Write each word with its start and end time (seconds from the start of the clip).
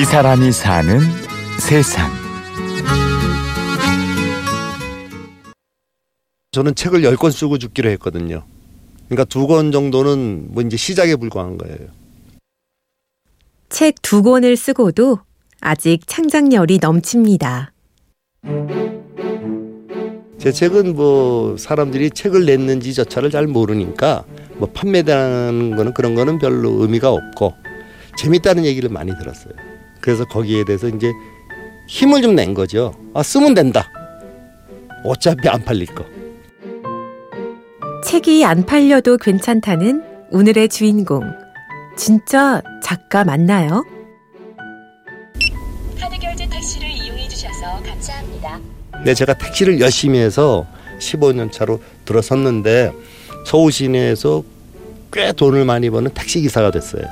이 0.00 0.04
사람이 0.04 0.52
사는 0.52 1.00
세상. 1.58 2.10
저는 6.52 6.74
책을 6.74 7.02
열 7.04 7.16
권 7.16 7.30
쓰고 7.30 7.58
죽기로 7.58 7.90
했거든요. 7.90 8.44
그러니까 9.08 9.24
두 9.24 9.46
권 9.46 9.72
정도는 9.72 10.48
뭐 10.50 10.62
이제 10.62 10.76
시작에 10.76 11.16
불과한 11.16 11.58
거예요. 11.58 11.76
책 13.68 13.96
두 14.02 14.22
권을 14.22 14.56
쓰고도 14.56 15.18
아직 15.60 16.06
창작열이 16.06 16.78
넘칩니다. 16.80 17.72
제 20.38 20.52
책은 20.52 20.94
뭐 20.94 21.56
사람들이 21.56 22.10
책을 22.10 22.46
냈는지조차를 22.46 23.30
잘 23.30 23.46
모르니까 23.46 24.24
뭐 24.56 24.70
판매되는 24.72 25.76
거는 25.76 25.92
그런 25.94 26.14
거는 26.14 26.38
별로 26.38 26.70
의미가 26.82 27.10
없고 27.10 27.54
재밌다는 28.16 28.64
얘기를 28.64 28.88
많이 28.88 29.12
들었어요. 29.18 29.52
그래서 30.00 30.24
거기에 30.24 30.64
대해서 30.64 30.88
이제 30.88 31.12
힘을 31.88 32.22
좀 32.22 32.34
낸 32.34 32.54
거죠. 32.54 32.94
아 33.14 33.22
쓰면 33.22 33.54
된다. 33.54 33.90
어차피 35.04 35.48
안 35.48 35.64
팔릴 35.64 35.86
거. 35.86 36.04
책이 38.04 38.44
안 38.44 38.64
팔려도 38.64 39.16
괜찮다는 39.18 40.02
오늘의 40.30 40.68
주인공. 40.68 41.22
진짜 41.96 42.62
작가 42.82 43.24
맞나요? 43.24 43.84
카드 45.98 46.16
결제 46.18 46.48
택시를 46.48 46.88
이용해 46.90 47.28
주셔서 47.28 47.82
감사합니다. 47.82 48.60
네, 49.04 49.14
제가 49.14 49.34
택시를 49.34 49.80
열심히 49.80 50.18
해서 50.18 50.66
15년 51.00 51.50
차로 51.50 51.80
들어섰는데 52.04 52.92
서울 53.46 53.72
시내에서 53.72 54.42
꽤 55.12 55.32
돈을 55.32 55.64
많이 55.64 55.90
버는 55.90 56.12
택시 56.14 56.40
기사가 56.40 56.70
됐어요. 56.70 57.02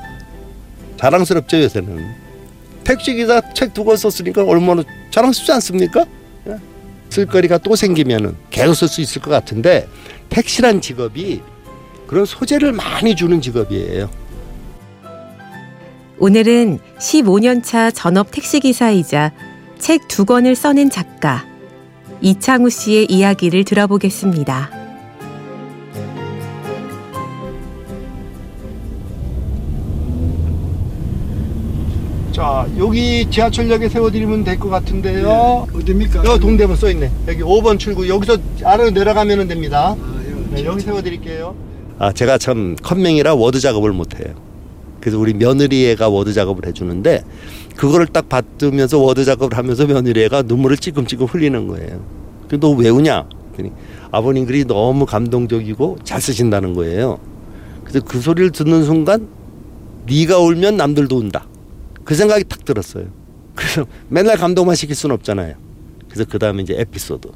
자랑스럽죠 0.98 1.60
요새는. 1.62 2.25
택시 2.86 3.14
기사 3.14 3.40
책 3.52 3.74
두 3.74 3.84
권 3.84 3.96
썼으니까 3.96 4.44
얼마나 4.44 4.82
자랑스럽지 5.10 5.52
않습니까? 5.52 6.04
예. 6.48 6.56
쓸거리가 7.10 7.58
또 7.58 7.74
생기면은 7.74 8.36
계속 8.50 8.74
쓸 8.74 8.88
수 8.88 9.00
있을 9.00 9.20
것 9.22 9.30
같은데 9.30 9.88
택시란 10.28 10.80
직업이 10.80 11.40
그런 12.06 12.24
소재를 12.24 12.72
많이 12.72 13.16
주는 13.16 13.40
직업이에요. 13.40 14.08
오늘은 16.18 16.78
15년차 16.98 17.92
전업 17.94 18.30
택시기사이자 18.30 19.32
책 19.78 20.08
두 20.08 20.24
권을 20.24 20.54
써낸 20.54 20.88
작가 20.88 21.44
이창우 22.22 22.70
씨의 22.70 23.06
이야기를 23.10 23.64
들어보겠습니다. 23.64 24.85
자 32.36 32.66
여기 32.76 33.24
지하철역에 33.30 33.88
세워드리면 33.88 34.44
될 34.44 34.58
것 34.58 34.68
같은데요. 34.68 35.66
어딥니까? 35.74 36.22
여기 36.26 36.38
동대문 36.38 36.76
써 36.76 36.90
있네. 36.90 37.10
여기 37.28 37.40
5번 37.40 37.78
출구 37.78 38.06
여기서 38.06 38.36
아래로 38.62 38.90
내려가면 38.90 39.48
됩니다. 39.48 39.96
아, 39.98 40.22
여기. 40.30 40.50
네, 40.50 40.64
여기 40.66 40.82
세워드릴게요. 40.82 41.54
아 41.98 42.12
제가 42.12 42.36
참 42.36 42.76
컴맹이라 42.82 43.34
워드 43.34 43.60
작업을 43.60 43.92
못해요. 43.92 44.34
그래서 45.00 45.18
우리 45.18 45.32
며느리애가 45.32 46.10
워드 46.10 46.34
작업을 46.34 46.66
해주는데 46.66 47.22
그거를 47.74 48.06
딱 48.06 48.28
받으면서 48.28 48.98
워드 48.98 49.24
작업을 49.24 49.56
하면서 49.56 49.86
며느리애가 49.86 50.42
눈물을 50.42 50.76
찔끔찔끔 50.76 51.26
흘리는 51.26 51.66
거예요. 51.68 52.04
너왜 52.60 52.90
우냐? 52.90 53.26
그랬더니 53.52 53.72
아버님 54.10 54.44
글이 54.44 54.66
너무 54.66 55.06
감동적이고 55.06 56.00
잘 56.04 56.20
쓰신다는 56.20 56.74
거예요. 56.74 57.18
그래서 57.82 58.04
그 58.04 58.20
소리를 58.20 58.50
듣는 58.50 58.84
순간 58.84 59.26
네가 60.06 60.38
울면 60.38 60.76
남들도 60.76 61.16
운다. 61.16 61.46
그 62.06 62.14
생각이 62.14 62.44
딱 62.44 62.64
들었어요. 62.64 63.08
그래서 63.56 63.84
맨날 64.08 64.36
감동만 64.36 64.76
시킬 64.76 64.94
수는 64.94 65.12
없잖아요. 65.16 65.56
그래서 66.08 66.24
그 66.30 66.38
다음에 66.38 66.62
이제 66.62 66.74
에피소드. 66.78 67.28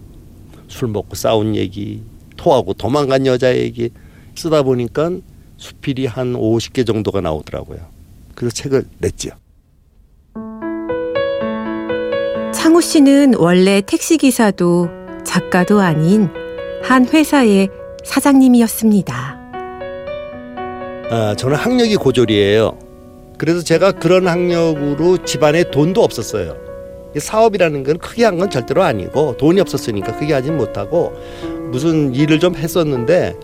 술 0.69 0.89
먹고 0.89 1.17
싸운 1.17 1.57
얘기, 1.57 2.03
토하고 2.37 2.75
도망간 2.75 3.27
여자 3.27 3.55
얘기 3.55 3.91
쓰다 4.37 4.63
보니까 4.63 5.11
수필이 5.57 6.07
한 6.07 6.35
50개 6.35 6.87
정도가 6.87 7.21
나오더라고요. 7.21 7.81
그래서 8.37 8.55
책을 8.55 8.85
냈죠. 8.99 9.31
창우 12.55 12.81
씨는 12.81 13.35
원래 13.35 13.81
택시기사도 13.81 14.89
작가도 15.25 15.81
아닌 15.81 16.29
한 16.85 17.09
회사의 17.09 17.69
사장님이었습니다. 18.05 19.41
아, 21.11 21.35
저는 21.37 21.57
학력이 21.57 21.97
고졸이에요. 21.97 22.79
그래서 23.41 23.63
제가 23.63 23.93
그런 23.93 24.29
학력으로 24.29 25.25
집안에 25.25 25.71
돈도 25.71 26.03
없었어요. 26.05 26.59
사업이라는 27.17 27.85
건 27.85 27.97
크게 27.97 28.27
한 28.27 28.37
건 28.37 28.51
절대로 28.51 28.83
아니고 28.83 29.39
돈이 29.39 29.63
없었으니까 29.63 30.15
크게 30.19 30.35
하진 30.35 30.59
못하고 30.59 31.19
무슨 31.73 32.15
일을 32.15 32.39
좀 32.39 32.55
했었는데 32.55 33.35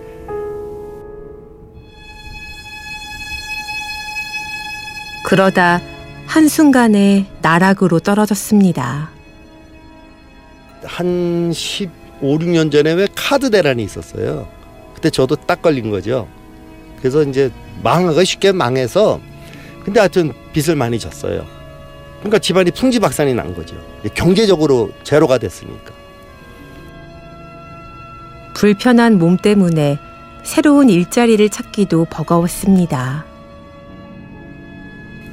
그러다 5.25 5.81
한순간에 6.27 7.25
나락으로 7.41 7.99
떨어졌습니다. 7.99 9.09
한 10.85 11.51
15, 11.55 11.91
16년 12.21 12.71
전에 12.71 12.93
왜 12.93 13.09
카드 13.15 13.49
대란이 13.49 13.83
있었어요. 13.83 14.47
그때 14.95 15.09
저도 15.09 15.37
딱 15.37 15.63
걸린 15.63 15.91
거죠. 15.91 16.29
그래서 16.99 17.23
이제 17.23 17.51
망하기 17.83 18.27
쉽게 18.27 18.53
망해서 18.53 19.21
근데 19.87 20.01
하여튼 20.01 20.33
빚을 20.53 20.75
많이 20.75 20.99
졌어요. 20.99 21.47
그러니까 22.19 22.41
집안이 22.41 22.73
풍지박산이 22.73 23.35
난 23.35 23.55
거죠. 23.55 23.77
경제적으로 24.15 24.91
제로가 25.05 25.39
됐으니까. 25.39 25.93
불편한 28.53 29.17
몸 29.17 29.37
때문에 29.37 29.97
새로운 30.43 30.91
일자리를 30.91 31.49
찾기도 31.51 32.07
버거웠습니다. 32.07 33.27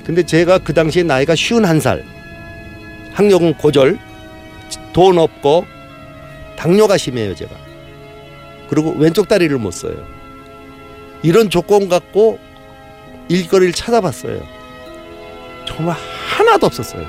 근데 0.06 0.22
제가 0.22 0.60
그 0.60 0.72
당시에 0.76 1.02
나이가 1.02 1.34
쉬운 1.34 1.66
한 1.66 1.80
살, 1.80 2.06
학력은 3.14 3.56
고졸, 3.56 3.98
돈 4.94 5.18
없고 5.18 5.66
당뇨가 6.58 6.98
심해요 6.98 7.34
제가. 7.34 7.56
그리고 8.70 8.92
왼쪽 8.92 9.28
다리를 9.28 9.58
못 9.58 9.72
써요. 9.72 10.06
이런 11.24 11.50
조건 11.50 11.90
갖고 11.90 12.38
일거리를 13.30 13.74
찾아봤어요. 13.74 14.42
정말 15.66 15.96
하나도 16.38 16.66
없었어요. 16.68 17.06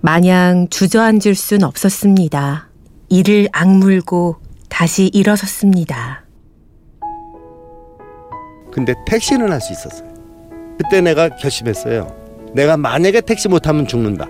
마냥 0.00 0.68
주저앉을 0.68 1.34
순 1.34 1.64
없었습니다. 1.64 2.68
이를 3.08 3.48
악물고 3.52 4.36
다시 4.68 5.06
일어섰습니다. 5.12 6.24
근데 8.72 8.94
택시는 9.06 9.50
할 9.50 9.60
수 9.60 9.72
있었어요. 9.72 10.06
그때 10.78 11.00
내가 11.00 11.30
결심했어요. 11.36 12.14
내가 12.54 12.76
만약에 12.76 13.22
택시 13.22 13.48
못하면 13.48 13.86
죽는다. 13.86 14.26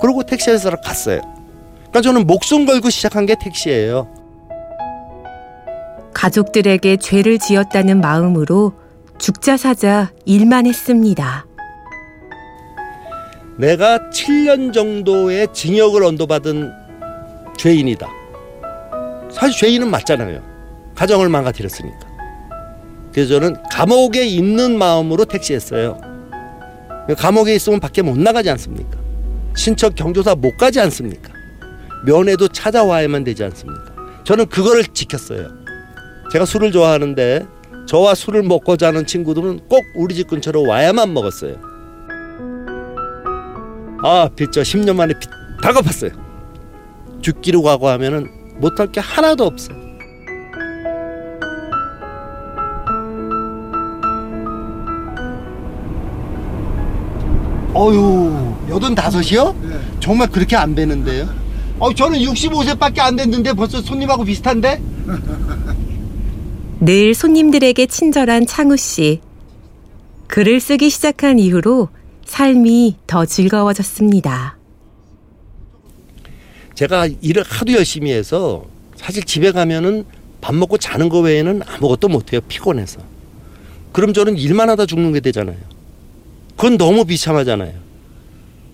그리고 0.00 0.22
택시 0.22 0.50
회사로 0.50 0.76
갔어요. 0.82 1.20
그러니까 1.90 2.00
저는 2.02 2.26
목숨 2.26 2.66
걸고 2.66 2.90
시작한 2.90 3.26
게 3.26 3.34
택시예요. 3.34 4.08
가족들에게 6.14 6.96
죄를 6.96 7.38
지었다는 7.38 8.00
마음으로 8.00 8.72
죽자 9.18 9.56
사자 9.56 10.10
일만 10.24 10.66
했습니다. 10.66 11.46
내가 13.56 13.98
7년 14.10 14.72
정도의 14.72 15.48
징역을 15.52 16.04
언도받은 16.04 16.72
죄인이다. 17.56 18.08
사실 19.32 19.58
죄인은 19.58 19.90
맞잖아요. 19.90 20.40
가정을 20.94 21.28
망가뜨렸으니까. 21.28 21.98
그래서 23.12 23.34
저는 23.34 23.56
감옥에 23.70 24.26
있는 24.26 24.78
마음으로 24.78 25.24
택시했어요. 25.24 26.00
감옥에 27.16 27.54
있으면 27.54 27.80
밖에 27.80 28.02
못 28.02 28.18
나가지 28.18 28.50
않습니까? 28.50 28.98
신청 29.56 29.90
경조사 29.94 30.34
못 30.36 30.56
가지 30.56 30.78
않습니까? 30.80 31.37
면회도 32.04 32.48
찾아와야만 32.48 33.24
되지 33.24 33.44
않습니까? 33.44 33.84
저는 34.24 34.46
그거를 34.46 34.84
지켰어요. 34.84 35.48
제가 36.32 36.44
술을 36.44 36.72
좋아하는데 36.72 37.46
저와 37.86 38.14
술을 38.14 38.42
먹고 38.42 38.76
자는 38.76 39.06
친구들은 39.06 39.68
꼭 39.68 39.82
우리 39.94 40.14
집 40.14 40.28
근처로 40.28 40.66
와야만 40.66 41.12
먹었어요. 41.14 41.56
아, 44.02 44.28
빚져 44.36 44.60
10년 44.62 44.94
만에 44.96 45.14
빚 45.18 45.28
다 45.60 45.72
갚았어요. 45.72 46.10
죽기로 47.20 47.62
각오하면은 47.62 48.28
못할 48.60 48.90
게 48.92 49.00
하나도 49.00 49.44
없어요. 49.44 49.76
어유 57.74 58.54
여든 58.70 58.94
다섯이요? 58.94 59.54
네. 59.62 59.78
정말 60.00 60.28
그렇게 60.28 60.56
안 60.56 60.74
되는데요? 60.74 61.28
어, 61.78 61.94
저는 61.94 62.18
65세밖에 62.18 62.98
안 63.00 63.16
됐는데 63.16 63.52
벌써 63.52 63.80
손님하고 63.80 64.24
비슷한데? 64.24 64.82
늘 66.80 67.14
손님들에게 67.14 67.86
친절한 67.86 68.46
창우 68.46 68.76
씨. 68.76 69.20
글을 70.26 70.60
쓰기 70.60 70.90
시작한 70.90 71.38
이후로 71.38 71.88
삶이 72.26 72.96
더 73.06 73.24
즐거워졌습니다. 73.24 74.58
제가 76.74 77.08
일을 77.20 77.42
하도 77.42 77.72
열심히 77.72 78.12
해서 78.12 78.64
사실 78.96 79.24
집에 79.24 79.52
가면은 79.52 80.04
밥 80.40 80.54
먹고 80.54 80.78
자는 80.78 81.08
거 81.08 81.20
외에는 81.20 81.62
아무것도 81.66 82.08
못해요. 82.08 82.40
피곤해서. 82.42 83.00
그럼 83.92 84.12
저는 84.12 84.36
일만 84.36 84.68
하다 84.70 84.86
죽는 84.86 85.12
게 85.12 85.20
되잖아요. 85.20 85.56
그건 86.56 86.76
너무 86.76 87.04
비참하잖아요. 87.04 87.87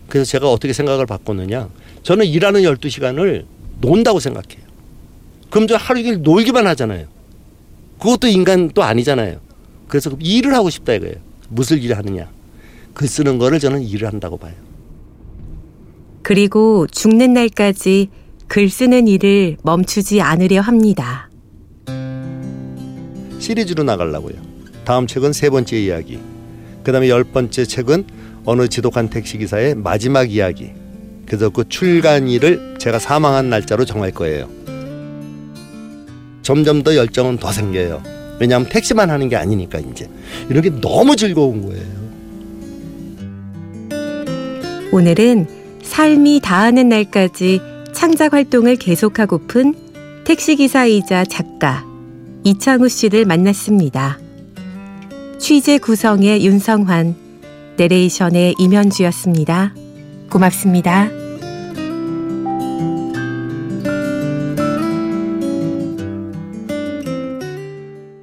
그래서 0.09 0.31
제가 0.31 0.51
어떻게 0.51 0.73
생각을 0.73 1.07
바꿨느냐. 1.07 1.69
저는 2.03 2.27
일하는 2.27 2.63
12시간을 2.63 3.45
논다고 3.81 4.21
생각해요. 4.21 4.65
그럼 5.51 5.67
저 5.67 5.77
하루 5.77 6.03
종일 6.03 6.23
놀기만 6.23 6.67
하잖아요. 6.69 7.07
그것도 7.99 8.29
인간 8.29 8.71
또 8.71 8.83
아니잖아요. 8.83 9.41
그래서 9.89 10.11
일을 10.21 10.55
하고 10.55 10.71
싶다 10.71 10.95
이거예요. 10.95 11.17
무슨 11.49 11.79
일을 11.79 11.97
하느냐. 11.97 12.29
글 12.93 13.09
쓰는 13.09 13.39
거를 13.39 13.59
저는 13.59 13.83
일을 13.83 14.09
한다고 14.09 14.37
봐요. 14.37 14.55
그리고 16.23 16.87
죽는 16.87 17.33
날까지 17.35 18.09
글 18.47 18.71
쓰는 18.71 19.09
일을 19.09 19.57
멈추지 19.63 20.21
않으려 20.21 20.61
합니다. 20.61 21.29
시리즈로 23.39 23.83
나가려고요. 23.83 24.35
다음 24.85 25.07
책은 25.07 25.33
세 25.33 25.51
번째 25.51 25.79
이야기. 25.79 26.19
그 26.83 26.93
다음에 26.93 27.09
열 27.09 27.25
번째 27.25 27.65
책은 27.65 28.05
어느 28.45 28.69
지독한 28.69 29.09
택시기사의 29.09 29.75
마지막 29.77 30.31
이야기. 30.31 30.71
그래서 31.27 31.49
그 31.49 31.69
출간일을 31.69 32.77
제가 32.79 32.99
사망한 32.99 33.49
날짜로 33.51 33.85
정할 33.85 34.11
거예요. 34.11 34.49
점점 36.43 36.83
더 36.83 36.95
열정은 36.95 37.39
더 37.39 37.51
생겨요. 37.51 38.03
왜냐하면 38.39 38.69
택시만 38.69 39.11
하는 39.11 39.29
게 39.29 39.37
아니니까 39.37 39.79
이제 39.79 40.09
이런 40.51 40.63
게 40.63 40.71
너무 40.81 41.17
즐거운 41.17 41.63
거예요. 41.63 42.05
오늘은 44.93 45.47
삶이 45.83 46.41
다하는 46.43 46.89
날까지 46.89 47.61
창작 47.93 48.33
활동을 48.33 48.77
계속하고픈 48.77 49.75
택시기사이자 50.25 51.25
작가 51.25 51.85
이창우 52.45 52.89
씨를 52.89 53.25
만났습니다. 53.25 54.19
취재 55.39 55.79
구성의 55.79 56.45
윤성환, 56.45 57.24
내레이션의 57.77 58.55
임현주였습니다. 58.59 59.75
고맙습니다. 60.31 61.24